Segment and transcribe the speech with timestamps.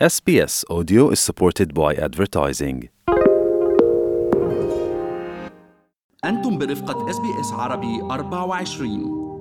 [0.00, 2.88] SBS Audio is supported by advertising.
[6.24, 9.32] أنتم برفقة اس بي اس عربي 24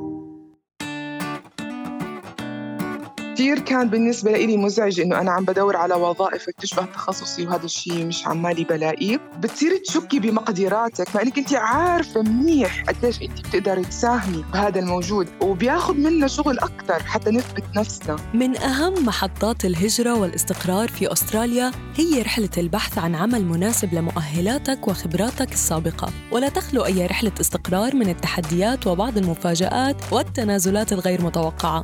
[3.34, 8.06] كثير كان بالنسبة لي مزعج إنه أنا عم بدور على وظائف بتشبه تخصصي وهذا الشيء
[8.06, 9.17] مش عمالي بلاقيه.
[9.40, 15.94] بتصيري تشكي بمقدراتك مع إنك أنت عارفة منيح قديش أنت بتقدري تساهمي بهذا الموجود وبياخذ
[15.94, 18.16] منا شغل أكثر حتى نثبت نفسنا.
[18.34, 25.52] من أهم محطات الهجرة والاستقرار في أستراليا هي رحلة البحث عن عمل مناسب لمؤهلاتك وخبراتك
[25.54, 26.12] السابقة.
[26.31, 31.84] ولا تخلو أي رحلة استقرار من التحديات وبعض المفاجآت والتنازلات الغير متوقعة.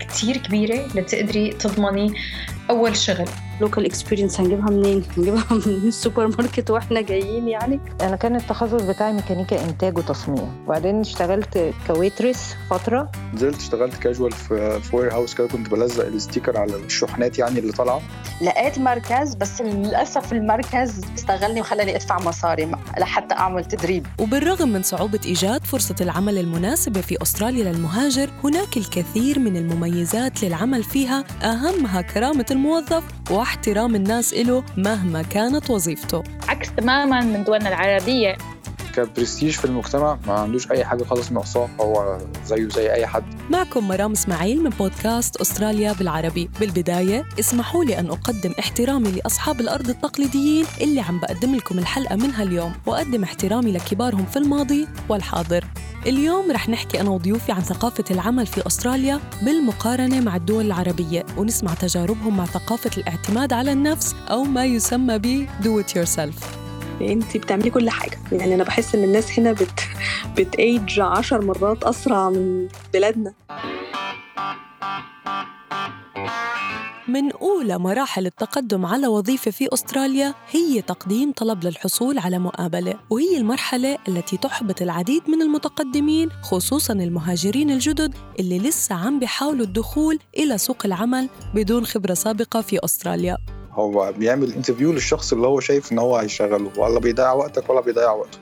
[0.00, 2.14] كتير كبيرة لتقدري تضمني
[2.70, 3.28] أول شغل.
[3.60, 7.80] local experience هنجيبها منين؟ هنجيبها من السوبر ماركت وإحنا جايين يعني.
[8.00, 10.48] أنا كان التخصص بتاعي ميكانيكا إنتاج وتصميم.
[10.66, 13.10] وبعدين اشتغلت ك waitress فترة.
[13.34, 18.00] نزلت اشتغلت كاجوال في warehouse كده كنت بلزق ال sticker على الشحنات يعني اللي طالعة.
[18.42, 24.06] لقيت مركز بس للأسف المركز استغلني وخلاني أدفع مصاري لحتى أعمل تدريب.
[24.20, 30.82] وبالرغم من صعوبة إيجاد فرصة العمل المناسبة في أستراليا للمهاجر هناك الكثير من المميزات للعمل
[30.82, 31.24] فيها.
[31.42, 36.22] أهمها كرامة الموظف واحترام الناس له مهما كانت وظيفته.
[36.48, 38.36] عكس تماما من دولنا العربية.
[38.94, 43.24] كبرستيج في المجتمع ما عندوش أي حاجة خالص ناقصاه هو زيه زي أي حد.
[43.50, 46.50] معكم مرام إسماعيل من بودكاست أستراليا بالعربي.
[46.60, 52.42] بالبداية اسمحوا لي أن أقدم احترامي لأصحاب الأرض التقليديين اللي عم بقدم لكم الحلقة منها
[52.42, 55.64] اليوم وأقدم احترامي لكبارهم في الماضي والحاضر.
[56.06, 61.74] اليوم رح نحكي أنا وضيوفي عن ثقافة العمل في أستراليا بالمقارنة مع الدول العربية ونسمع
[61.74, 66.44] تجاربهم مع ثقافة الاعتماد على النفس أو ما يسمى ب do it yourself.
[67.00, 69.80] أنت بتعملي كل حاجة يعني أنا بحس إن الناس هنا بت
[70.36, 73.32] بتأيج عشر مرات أسرع من بلادنا
[77.16, 83.36] من أولى مراحل التقدم على وظيفة في أستراليا هي تقديم طلب للحصول على مقابلة وهي
[83.36, 90.58] المرحلة التي تحبط العديد من المتقدمين خصوصاً المهاجرين الجدد اللي لسه عم بيحاولوا الدخول إلى
[90.58, 93.36] سوق العمل بدون خبرة سابقة في أستراليا.
[93.70, 98.12] هو بيعمل interview للشخص اللي هو شايف إن هو هيشغله ولا بيضيع وقتك ولا بيضيع
[98.12, 98.38] وقته.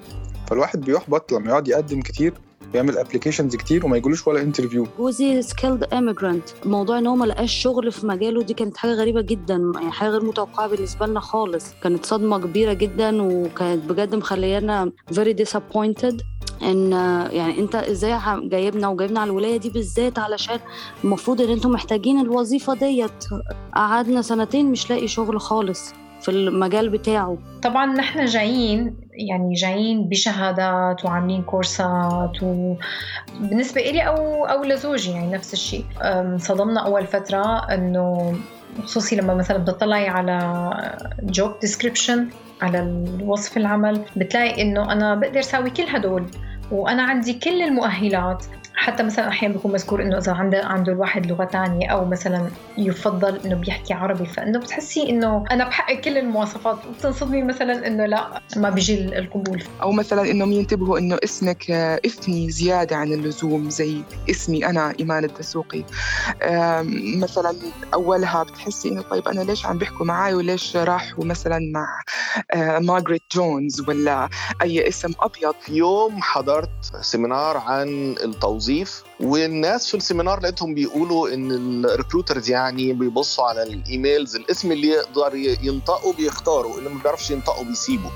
[0.47, 2.35] فالواحد بيحبط لما يقعد يقدم كتير
[2.75, 7.53] ويعمل applications كتير وما يجيلوش ولا interview جوزي skilled immigrant موضوع إن هو ما لقاش
[7.53, 11.67] شغل في مجاله دي كانت حاجة غريبة جدا يعني حاجة غير متوقعة بالنسبة لنا خالص.
[11.83, 16.15] كانت صدمة كبيرة جدا وكانت بجد مخليانا very disappointed.
[16.63, 16.93] إن
[17.33, 20.59] يعني أنت إزاي جايبنا وجايبنا على الولاية دي بالذات علشان
[21.05, 23.25] المفروض إن أنتم محتاجين الوظيفة ديت.
[23.75, 25.93] قعدنا سنتين مش لاقي شغل خالص.
[26.25, 27.39] في المجال بتاعه.
[27.63, 28.97] طبعا نحن جايين
[29.29, 35.85] يعني جايين بشهادات وعاملين كورسات وبالنسبة إلي أو أو لزوجي يعني نفس الشيء.
[36.39, 38.37] صدمنا أول فترة إنه
[38.85, 40.71] خصوصي لما مثلا بتطلعي على
[41.23, 42.29] جوب ديسكريبشن
[42.63, 46.27] على الوصف العمل بتلاقي إنه أنا بقدر أسوي كل هدول
[46.73, 48.45] وأنا عندي كل المؤهلات
[48.77, 53.41] حتى مثلا أحيانا بيكون مذكور إنه إذا عنده عنده الواحد لغة ثانية أو مثلا يفضل
[53.45, 56.79] إنه بيحكي عربي فإنه بتحسي إنه أنا بحقق كل المواصفات.
[56.89, 59.63] وبتنصدمي مثلا إنه لا ما بيجي القبول.
[59.83, 61.71] أو مثلا إنهم ينتبهوا إنه اسمك
[62.07, 65.85] إثني زيادة عن اللزوم زي اسمي أنا إيمان الدسوقي.
[67.17, 67.55] مثلا
[67.95, 72.01] أولها بتحسي إنه طيب أنا ليش عم بيحكوا معي وليش راحوا مثلا مع
[72.57, 74.29] مارغريت جونز ولا
[74.63, 75.55] أي اسم أبيض.
[75.69, 82.93] يوم حضرت seminar عن التوظيف والناس في ال seminar لقيتهم بيقولوا إن ال recruiters يعني
[82.93, 88.11] بيبصوا على ال emails الاسم اللي يقدر ينطقه بيختاروا اللي ما بيعرفش ينطقه بيسيبه.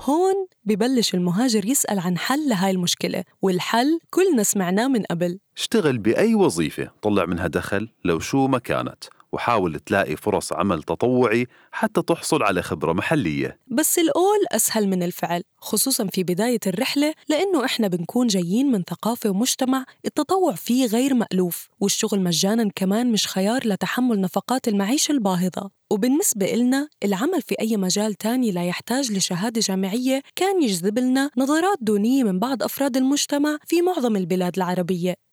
[0.00, 0.34] هون
[0.64, 5.38] ببلش المهاجر يسأل عن حل لهاي المشكلة والحل كلنا سمعناه من قبل.
[5.56, 9.04] اشتغل بأي وظيفة طلع منها دخل لو شو ما كانت.
[9.32, 13.58] وحاول تلاقي فرص عمل تطوعي حتى تحصل على خبرة محلية.
[13.66, 19.30] بس القول أسهل من الفعل خصوصاً في بداية الرحلة لأنه إحنا بنكون جايين من ثقافة
[19.30, 25.70] ومجتمع التطوع فيه غير مألوف والشغل مجاناً كمان مش خيار لتحمل نفقات المعيشة الباهظة.
[25.92, 31.78] وبالنسبة إلنا العمل في أي مجال تاني لا يحتاج لشهادة جامعية كان يجذب لنا نظرات
[31.80, 35.25] دونية من بعض أفراد المجتمع في معظم البلاد العربية.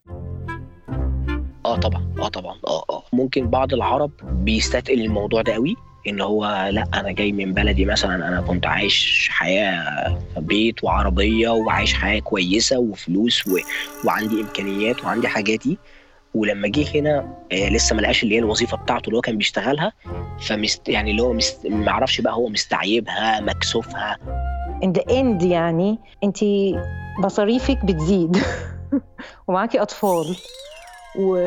[1.66, 2.08] آه طبعا.
[2.20, 2.56] آه طبعا.
[2.68, 3.04] آه آه.
[3.14, 5.76] ممكن بعض العرب بيستثقل الموضوع ده قوي
[6.08, 11.94] إن هو لا أنا جاي من بلدي مثلا أنا كنت عايش حياة بيت وعربية وعايش
[11.94, 13.58] حياة كويسة وفلوس و...
[14.06, 15.78] وعندي إمكانيات وعندي حاجاتي
[16.34, 19.92] ولما جه هنا آه لسه ما لقاش اللي هي الوظيفة بتاعته اللي هو كان بيشتغلها
[20.40, 21.68] فمست يعني اللي هو مست...
[21.68, 24.18] ما أعرفش بقى هو مستعيبها مكسوفها.
[24.86, 26.38] In the end يعني انت
[27.20, 28.38] مصاريفك بتزيد.
[29.48, 30.36] ومعاكي أطفال.
[31.16, 31.38] و...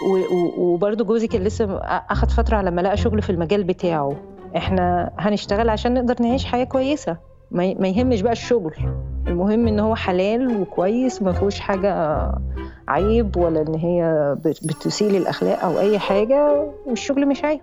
[0.00, 0.52] و...
[0.56, 1.76] وبرضه جوزي كان لسه
[2.10, 4.16] أخد فترة على ما لقى شغل في المجال بتاعه.
[4.56, 7.16] إحنا هنشتغل عشان نقدر نعيش حياة كويسة.
[7.50, 8.74] ما, يهمش بقى الشغل.
[9.28, 12.22] المهم إن هو حلال وكويس وما فيهوش حاجة
[12.88, 17.60] عيب ولا إن هي بتسيء الاخلاق أو أي حاجة والشغل مش عيب.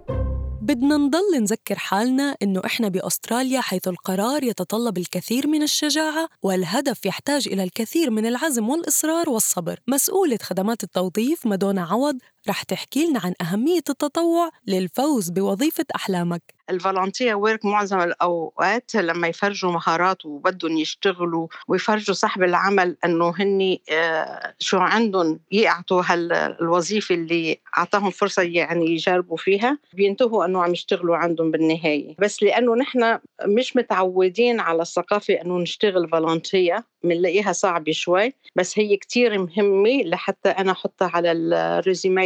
[0.70, 7.48] بدنا نضل نذكر حالنا إنه إحنا بأستراليا حيث القرار يتطلب الكثير من الشجاعة والهدف يحتاج
[7.48, 9.80] إلى الكثير من العزم والإصرار والصبر.
[9.88, 12.18] مسؤولة خدمات التوظيف مدونا عوض
[12.48, 16.60] رح تحكي لنا عن أهمية التطوع للفوز بوظيفة أحلامك.
[16.70, 23.78] ال volunteer work معظم الأوقات لما يفرجوا مهارات وبدهم يشتغلوا ويفرجوا صاحب العمل إنه هن
[23.92, 31.18] آه، شو عندهم يعطوا هالوظيفه اللي أعطاهم فرصة يعني يجربوا فيها بينتهوا إنه عم يشتغلوا
[31.18, 32.16] عندهم بالنهاية.
[32.20, 38.98] بس لأنه نحن مش متعودين على الثقافة إنه نشتغل volunteer بنلاقيها صعبة شوي بس هي
[38.98, 41.32] كتير مهمة لحتى أنا أحطها على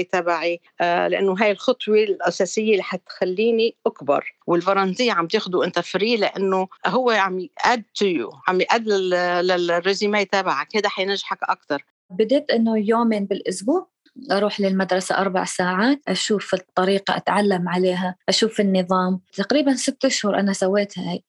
[0.04, 0.60] ال resume تبعي.
[0.82, 4.34] آه، لأنه هاي الخطوة الأساسية اللي حتخليني أكبر.
[4.48, 8.68] وال reference عم تاخده أنت free لأنه هو عم ي add to you عم ي
[8.68, 10.76] add لل resume تبعك.
[10.76, 13.88] هذا حينجحك أكثر بديت أنه يومين بالأسبوع
[14.32, 19.20] أروح للمدرسة أربع ساعات أشوف الطريقة أتعلم عليها أشوف النظام.
[19.34, 21.24] تقريبا ست أشهر أنا سويت هاي.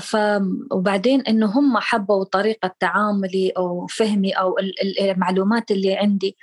[0.00, 0.16] ف
[0.70, 4.56] وبعدين إنه هم حبوا طريقة تعاملي أو فهمي أو
[5.00, 6.36] المعلومات اللي عندي.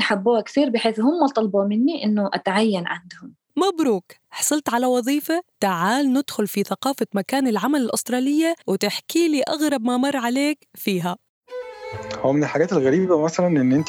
[0.00, 3.34] حبوها كثير بحيث هم طلبوا مني إنه أتعين عندهم.
[3.56, 4.04] مبروك.
[4.30, 5.42] حصلت على وظيفة.
[5.60, 11.16] تعال ندخل في ثقافة مكان العمل الأسترالية وتحكي لي أغرب ما مر عليك فيها.
[12.20, 13.88] هو من الحاجات الغريبة مثلا إن أنت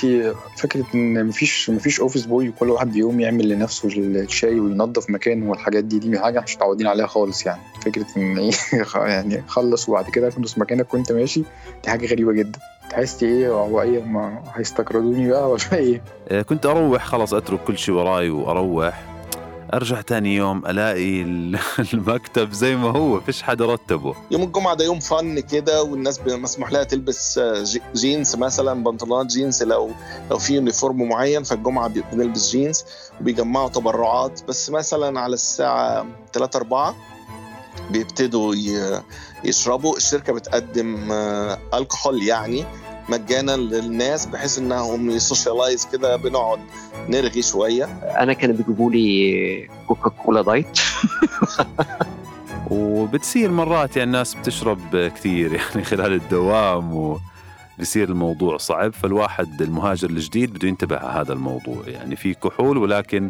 [0.57, 5.83] فكرة إن مفيش مفيش office boy وكل واحد بيقوم يعمل لنفسه الشاي وينظف مكانه والحاجات
[5.83, 5.99] دي.
[5.99, 7.61] دي حاجة مش متعودين عليها خالص يعني.
[7.81, 8.51] فكرة إن إيه
[8.95, 11.43] يعني خلص وبعد كده تنظف مكانك وأنت ماشي.
[11.83, 12.59] دي حاجة غريبة جدا.
[12.89, 17.77] تحسي إيه؟ هو إيه؟ ما هيستقردوني بقى ولا إيه؟ آه، كنت أروح خلاص أترك كل
[17.77, 19.05] شيء وراي وأروح.
[19.73, 21.21] أرجع تاني يوم ألاقي
[21.93, 24.15] المكتب زي ما هو فيش حدا رتبه.
[24.31, 27.63] يوم الجمعة ده يوم فن كده والناس مسموح لها تلبس آه،
[27.95, 29.91] جينز مثلا بنطلونات جينز لو
[30.31, 31.43] لو في uniform معين.
[31.43, 32.85] فالجمعة بنلبس جينز
[33.21, 34.41] وبيجمعوا تبرعات.
[34.47, 36.95] بس مثلا على الساعة 3 4
[37.89, 38.55] بيبتدوا
[39.43, 39.97] يشربوا.
[39.97, 42.65] الشركة بتقدم آه، الكحول يعني
[43.09, 46.59] مجانا للناس بحيث إنهم ي socialize كده بنقعد
[47.09, 47.85] نرغي شوية.
[48.03, 50.79] أنا كانوا بيجيبوا لي كوكا كولا diet
[52.71, 57.19] وبتصير مرات يعني الناس بتشرب كثير يعني خلال الدوام و
[57.79, 58.93] بصير الموضوع صعب.
[58.93, 61.83] فالواحد المهاجر الجديد بده ينتبه على هذا الموضوع.
[61.87, 63.29] يعني في كحول ولكن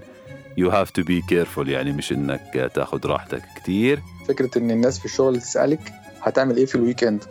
[0.58, 4.02] you have to be careful يعني مش إنك تاخذ راحتك كثير.
[4.30, 7.24] فكرة إن الناس في الشغل تسألك هتعمل إيه في ال weekend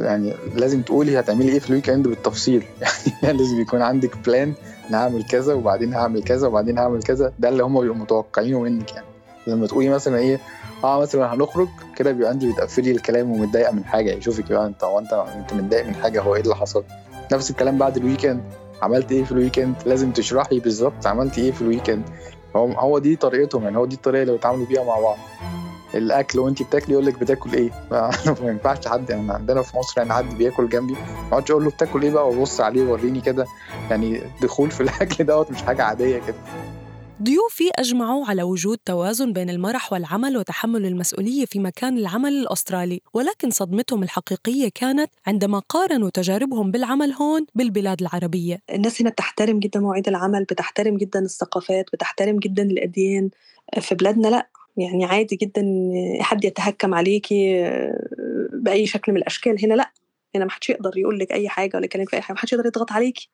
[0.00, 2.64] يعني لازم تقولي هتعملي إيه في ال weekend بالتفصيل.
[3.22, 4.54] يعني لازم يكون عندك plan
[4.88, 7.32] أنا هعمل كذا وبعدين هعمل كذا وبعدين هعمل كذا.
[7.38, 9.06] ده اللي هم بيبقوا متوقعينه منك يعني.
[9.46, 10.40] لما تقولي مثلا إيه
[10.84, 14.10] آه مثلا هنخرج كده بيبقى انت بتقفلي الكلام ومتضايقة من حاجة.
[14.10, 16.84] يشوفك بقى أنت هو أنت متضايق من حاجة؟ هو إيه اللي حصل؟
[17.32, 18.40] نفس الكلام بعد ال weekend
[18.82, 22.02] عملت إيه في ال weekend لازم تشرحي بالظبط عملت إيه في الويكند
[22.56, 23.76] هو هو دي طريقتهم يعني.
[23.76, 25.16] هو دي الطريقة اللي بيتعاملوا بيها مع بعض.
[25.94, 27.70] الأكل وانت بتاكلي يقول لك بتاكل إيه؟
[28.42, 31.70] ما ينفعش حد يعني عندنا في مصر يعني حد بياكل جنبي ما أقعدش أقول له
[31.70, 33.46] بتاكل إيه بقى وأبص عليه ووريني كده
[33.90, 36.36] يعني دخول في الأكل دوت مش حاجة عادية كده.
[37.22, 43.50] ضيوفي أجمعوا على وجود توازن بين المرح والعمل وتحمل المسؤولية في مكان العمل الأسترالي ولكن
[43.50, 48.58] صدمتهم الحقيقية كانت عندما قارنوا تجاربهم بالعمل هون بالبلاد العربية.
[48.74, 53.30] الناس هنا بتحترم جدا مواعيد العمل بتحترم جدا الثقافات بتحترم جدا الأديان.
[53.80, 54.46] في بلادنا لا.
[54.78, 55.64] يعني عادي جدا
[56.20, 58.08] حد يتهكم عليكي آه،
[58.52, 59.64] بأي شكل من الأشكال.
[59.64, 59.92] هنا لأ
[60.34, 62.52] هنا ما حدش يقدر يقول لك أي حاجة ولا يكلمك في أي حاجة ما حدش
[62.52, 63.30] يقدر يضغط عليكي.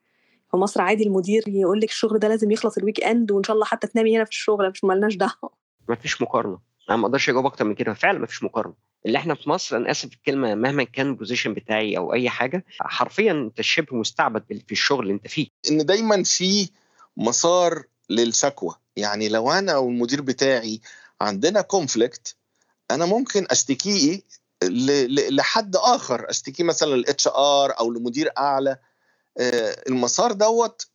[0.51, 3.67] في مصر عادي المدير يقول لك الشغل ده لازم يخلص ال weekend وإن شاء الله
[3.67, 5.51] حتى تنامي هنا في الشغل مش مالناش دعوة.
[5.89, 6.59] ما فيش مقارنة.
[6.91, 7.95] أنا ما أقدرش أجاوب أكتر من كده.
[7.95, 8.75] فعلا ما فيش مقارنة.
[9.07, 12.65] اللي إحنا في مصر أنا آسف الكلمة مهما كان ال position بتاعي أو أي حاجة
[12.81, 15.47] حرفيا أنت شبه مستعبد في الشغل اللي أنت فيه.
[15.71, 16.69] إن دايما في
[17.17, 18.75] مسار للشكوى.
[18.97, 20.81] يعني لو أنا أو المدير بتاعي
[21.25, 22.37] عندنا conflict
[22.91, 24.23] أنا ممكن أشتكيه
[25.31, 28.79] لحد آخر أشتكيه مثلا لل HR أو لمدير أعلى.
[29.39, 30.87] آه، المسار دوت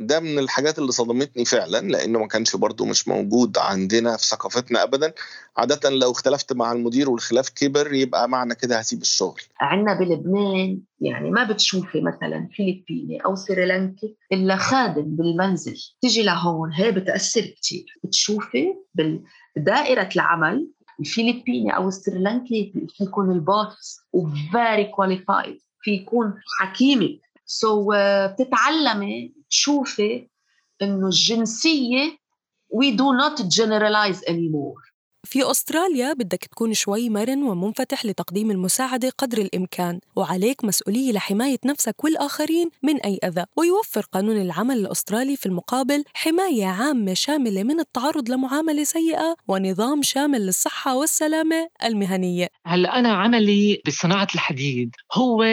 [0.00, 4.82] ده من الحاجات اللي صدمتني فعلا لأنه ما كانش برضو مش موجود عندنا في ثقافتنا
[4.82, 5.12] ابدا.
[5.56, 9.40] عاده لو اختلفت مع المدير والخلاف كبر يبقى معنى كده هسيب الشغل.
[9.60, 15.76] عندنا بلبنان يعني ما بتشوفي مثلا فلبيني أو سريلانكي إلا خادم بالمنزل.
[16.00, 18.74] تيجي لهون هي بتأثر كثير بتشوفي
[19.56, 26.34] بدائره العمل الفلبيني أو السريلانكي يكون ال boss و very qualified في يكون
[27.44, 30.28] so so, uh, بتتعلمي تشوفي
[30.82, 32.18] إنه الجنسية
[32.70, 34.89] we do not generalize anymore.
[35.30, 42.04] في أستراليا بدك تكون شوي مرن ومنفتح لتقديم المساعدة قدر الإمكان وعليك مسؤولية لحماية نفسك
[42.04, 43.44] والآخرين من أي أذى.
[43.56, 50.46] ويوفر قانون العمل الأسترالي في المقابل حماية عامة شاملة من التعرض لمعاملة سيئة ونظام شامل
[50.46, 52.48] للصحة والسلامة المهنية.
[52.66, 55.44] هلا أنا عملي بصناعة الحديد هو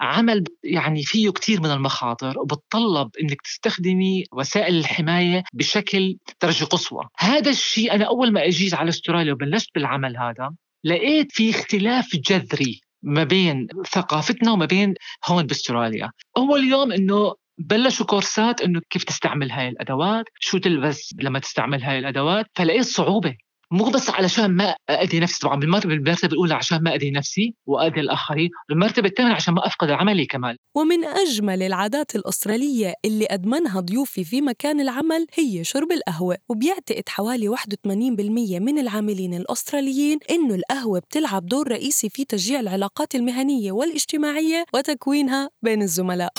[0.00, 7.50] عمل يعني فيه كثير من المخاطر وبتطلب إنك تستخدمي وسائل الحماية بشكل درجة قصوى، هذا
[7.50, 10.50] الشيء أنا أول ما اجيت على استراليا وبلشت بالعمل هذا
[10.84, 14.94] لقيت في اختلاف جذري ما بين ثقافتنا وما بين
[15.28, 16.10] هون بأستراليا.
[16.36, 21.98] اول يوم إنه بلشوا كورسات إنه كيف تستعمل هاي الأدوات شو تلبس لما تستعمل هاي
[21.98, 23.36] الأدوات فلقيت صعوبة.
[23.70, 28.00] مو بس علشان ما اذي نفسي طبعا بالمرتبة بالمرتبة الأولى عشان ما اذي نفسي واذي
[28.00, 30.56] الآخرين، المرتبه الثانية عشان ما أفقد عملي كمان.
[30.74, 37.48] ومن أجمل العادات الأسترالية اللي أدمنها ضيوفي في مكان العمل هي شرب القهوة، وبيعتقد حوالي
[37.48, 45.50] 81% من العاملين الأستراليين إنه القهوة بتلعب دور رئيسي في تشجيع العلاقات المهنية والاجتماعية وتكوينها
[45.62, 46.32] بين الزملاء.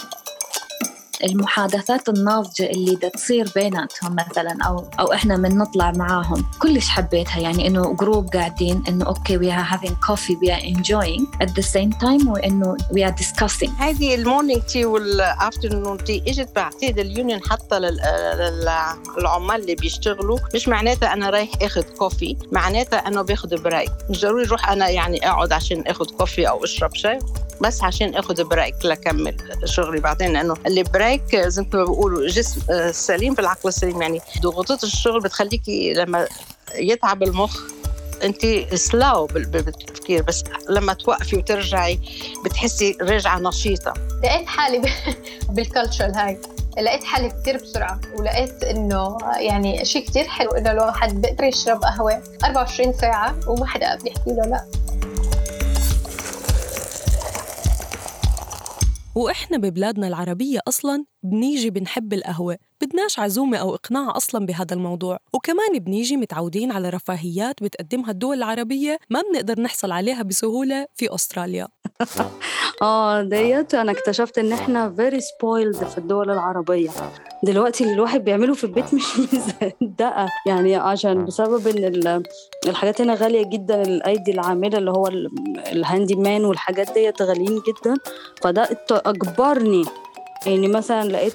[1.24, 6.46] المحادثات الناضجة اللي دا تصير بيناتهم مثلا أو أو إحنا من نطلع معاهم.
[6.60, 11.26] كلش حبيتها يعني إنه group قاعدين إنه okay we are having coffee we are enjoying.
[11.44, 13.70] At the same time وإنه we are discussing.
[13.80, 17.80] هذه ال morning tea وال afternoon tea إجت بعتقد ال union حتى
[19.18, 20.40] للعمال اللي بيشتغلوا.
[20.56, 25.30] مش معناتها أنا رايح أخذ coffee معناتها أنه باخذ break مش ضروري أروح أنا يعني
[25.30, 27.20] أقعد عشان أخذ coffee أو أشرب شاي
[27.62, 32.62] بس عشان أخذ break لكمل شغلي بعدين لأنه ال break زي ما بيقولوا جسم
[32.92, 34.02] سليم في العقل السليم.
[34.02, 36.28] يعني ضغوطات الشغل بتخليكي لما
[36.76, 37.60] يتعب المخ
[38.24, 40.24] انت slow بالتفكير.
[40.24, 42.00] بس لما توقفي وترجعي
[42.46, 43.94] بتحسي راجعة نشيطة.
[44.24, 44.82] لقيت حالي
[45.50, 46.42] بالكالتشر هاي.
[46.82, 52.24] لقيت حالي كثير بسرعة ولقيت إنه يعني شيء كثير حلو إنه الواحد بيقدر يشرب قهوة
[52.44, 54.66] 24 ساعة وما حدا بيحكي له لا.
[59.18, 65.18] وإحنا ببلادنا العربية أصلاً بنيجي بنحب القهوة بدناش عزومة أو إقناع أصلاً بهذا الموضوع.
[65.34, 71.68] وكمان بنيجي متعودين على رفاهيات بتقدمها الدول العربية ما بنقدر نحصل عليها بسهولة في أستراليا.
[72.82, 76.90] آه ديت أنا اكتشفت إن إحنا very spoiled في الدول العربية.
[77.44, 80.28] دلوقتي اللي الواحد بيعمله في البيت مش مصدقة.
[80.46, 82.24] يعني عشان بسبب إن
[82.68, 85.08] الحاجات هنا غالية جدا الأيدي العاملة اللي هو
[85.72, 87.96] ال handyman والحاجات ديت غاليين جدا.
[88.42, 89.86] فده اجبرني
[90.48, 91.34] يعني مثلا لقيت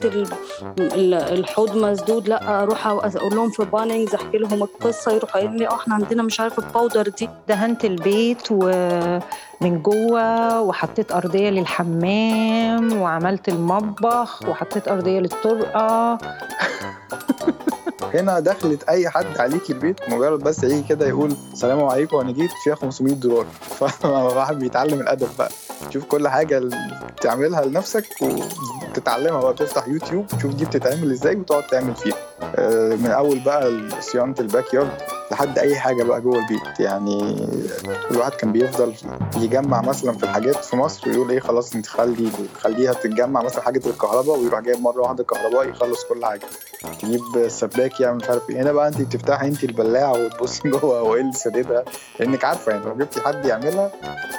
[0.79, 5.95] الحوض مسدود أروح أقول لهم في بانينجز أحكي لهم القصة يروحوا قايلين لي آه إحنا
[5.95, 7.29] عندنا مش عارفه ال powder دي.
[7.49, 16.19] دهنت البيت ومن جوه وحطيت أرضية للحمام وعملت المطبخ وحطيت أرضية للطرقة.
[18.15, 22.51] هنا دخلت أي حد عليك البيت مجرد بس يجي كده يقول السلام عليكم أنا جيت
[22.65, 23.47] فيها 500 دولار.
[23.79, 25.51] فالواحد بيتعلم الأدب بقى.
[25.91, 26.63] تشوف كل حاجة
[27.19, 32.17] بتعملها لنفسك وتتعلمها بقى تفتح يوتيوب تشوف دي بتتعمل إزاي وتقعد تعمل فيها.
[32.97, 34.91] من أول بقى صيانة ال backyard.
[35.33, 36.81] لحد أي حاجة بقى جوه البيت.
[36.81, 37.47] يعني
[38.11, 38.95] الواحد كان بيفضل
[39.37, 43.81] يجمع مثلا في الحاجات في مصر ويقول إيه خلاص أنت خلي خليها تتجمع مثلا حاجة
[43.87, 46.41] الكهرباء ويروح جايب مرة واحدة كهرباء يخلص كل حاجة.
[47.03, 48.63] تجيب سباك يعمل مش عارف إيه.
[48.63, 51.85] هنا بقى أنت بتفتحي أنت البلاعة وتبصي جوه هو إيه اللي سددها
[52.21, 53.93] لأنك عارفة يعني لو جبتي حد يعملها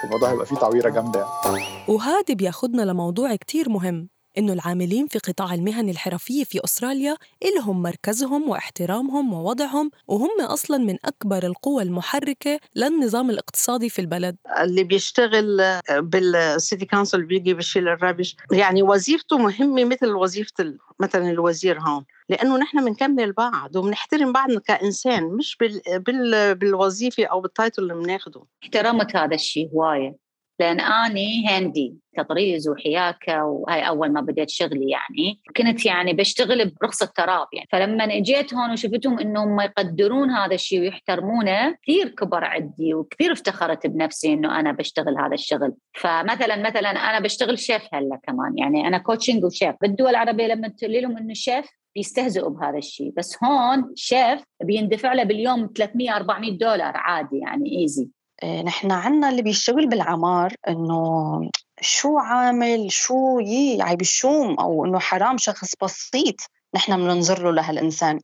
[0.03, 1.63] الموضوع هيبقى فيه تعويرة جامدة يعني.
[1.87, 4.12] وهذا بياخدنا لموضوع كتير مهم.
[4.37, 10.97] إنه العاملين في قطاع المهن الحرفية في أستراليا إلهم مركزهم واحترامهم ووضعهم وهم أصلاً من
[11.05, 14.35] أكبر القوى المحركة للنظام الاقتصادي في البلد.
[14.61, 18.35] اللي بيشتغل بال city council بيجي بشيل ال rubbish.
[18.51, 22.05] يعني وظيفته مهمة مثل وظيفة مثلا الوزير هون.
[22.29, 25.81] لأنه نحن بنكمل بعض وبنحترم بعضنا كإنسان مش بال...
[25.99, 26.55] بال...
[26.55, 28.43] بالوظيفة أو بال title اللي بناخده.
[28.63, 30.22] احترمت هذا الشيء هواية.
[30.63, 35.41] لأن آني هندي تطريز وحياكة وهاي أول ما بديت شغلي يعني.
[35.57, 37.67] كنت يعني بشتغل برخصة تراب يعني.
[37.71, 44.33] فلما اجيت هون وشفتهم إنهم يقدرون هذا الشيء ويحترمونه كثير كبر عندي وكثير افتخرت بنفسي
[44.33, 45.73] إنه أنا بشتغل هذا الشغل.
[45.93, 48.57] فمثلا مثلا أنا بشتغل شيف هلأ كمان.
[48.57, 51.65] يعني أنا coaching وشيف بالدول العربية لما تقولي لهم إنه شيف
[51.95, 58.09] بيستهزئوا بهذا الشيء بس هون شيف بيندفع له باليوم 300 400 دولار عادي يعني easy
[58.43, 61.49] نحن عنا اللي بيشتغل بالعمار إنه
[61.81, 66.35] شو عامل شو يي عيب الشوم أو إنه حرام شخص بسيط
[66.75, 68.19] نحن بننظر له لهالإنسان.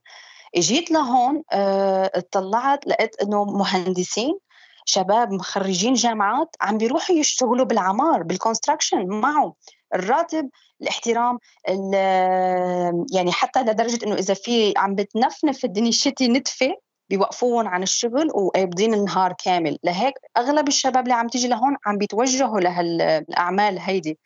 [0.56, 4.38] إجيت لهون اطلعت لقيت إنه مهندسين
[4.84, 9.54] شباب مخرجين جامعات عم بيروحوا يشتغلوا بالعمار بالكونستراكشن معه
[9.94, 10.50] الراتب
[10.82, 11.38] الاحترام
[13.12, 16.76] يعني حتى لدرجة إنه إذا في عم بتنفنف الدنيا شتي نتفة
[17.10, 19.78] بيوقفوهم عن الشغل وقابضين النهار كامل.
[19.84, 24.18] لهيك أغلب الشباب اللي عم تيجي لهون عم بيتوجهوا لهالاعمال هيدي.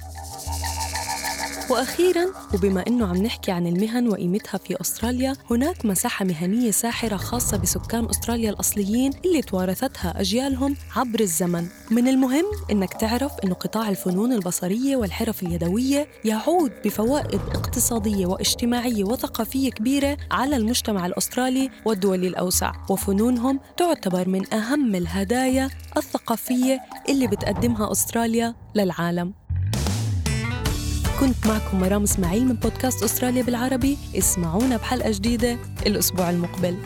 [1.70, 7.56] وأخيرا وبما إنه عم نحكي عن المهن وقيمتها في أستراليا هناك مساحة مهنية ساحرة خاصة
[7.56, 11.66] بسكان أستراليا الأصليين اللي توارثتها أجيالهم عبر الزمن.
[11.90, 19.70] من المهم إنك تعرف إنه قطاع الفنون البصرية والحرف اليدوية يعود بفوائد اقتصادية واجتماعية وثقافية
[19.70, 22.72] كبيرة على المجتمع الأسترالي والدول الأوسع.
[22.90, 29.43] وفنونهم تعتبر من أهم الهدايا الثقافية اللي بتقدمها أستراليا للعالم.
[31.20, 33.98] كنت معكم مرام إسماعيل من بودكاست أستراليا بالعربي.
[34.14, 36.76] اسمعونا بحلقة جديدة الأسبوع المقبل.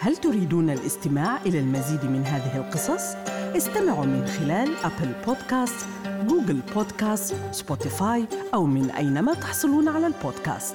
[0.00, 3.14] هل تريدون الاستماع إلى المزيد من هذه القصص؟
[3.56, 5.86] استمعوا من خلال أبل بودكاست،
[6.28, 10.74] Google Podcast، Spotify أو من أينما تحصلون على البودكاست.